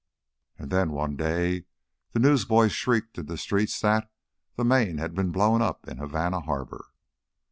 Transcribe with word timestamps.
And 0.57 0.71
then 0.71 0.93
one 0.93 1.15
day 1.15 1.65
the 2.13 2.19
newsboys 2.19 2.71
shrieked 2.71 3.19
in 3.19 3.27
the 3.27 3.37
streets 3.37 3.79
that 3.81 4.09
the 4.55 4.65
Maine 4.65 4.97
had 4.97 5.13
been 5.13 5.29
blown 5.31 5.61
up 5.61 5.87
in 5.87 5.99
Havana 5.99 6.39
Harbor. 6.39 6.85